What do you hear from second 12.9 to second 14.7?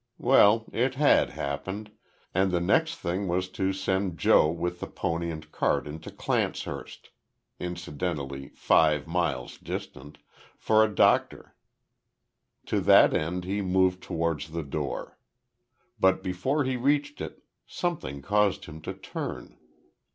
end he moved towards the